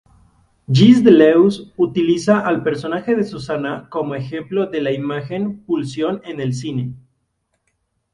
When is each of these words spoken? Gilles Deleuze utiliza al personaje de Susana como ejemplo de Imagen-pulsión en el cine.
Gilles 0.77 1.03
Deleuze 1.03 1.71
utiliza 1.77 2.39
al 2.39 2.63
personaje 2.63 3.15
de 3.15 3.23
Susana 3.23 3.87
como 3.91 4.15
ejemplo 4.15 4.65
de 4.65 4.79
Imagen-pulsión 4.95 6.21
en 6.25 6.41
el 6.41 6.55
cine. 6.55 6.95